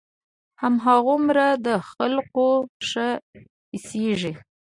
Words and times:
هماغومره 0.61 1.47
د 1.65 1.67
خلقو 1.91 2.49
ښه 2.87 3.07
اېسېږي. 3.75 4.33